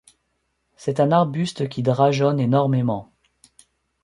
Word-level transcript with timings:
C'est 0.77 0.99
un 0.99 1.11
arbuste 1.11 1.69
qui 1.69 1.83
drageonne 1.83 2.39
énormément. 2.39 3.11